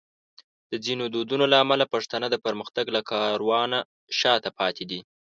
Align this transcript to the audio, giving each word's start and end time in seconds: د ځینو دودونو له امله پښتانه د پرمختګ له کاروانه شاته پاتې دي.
د 0.71 0.73
ځینو 0.85 1.03
دودونو 1.13 1.45
له 1.51 1.57
امله 1.63 1.85
پښتانه 1.93 2.27
د 2.29 2.35
پرمختګ 2.45 2.85
له 2.95 3.01
کاروانه 3.11 3.79
شاته 4.19 4.49
پاتې 4.59 4.83
دي. 4.89 4.99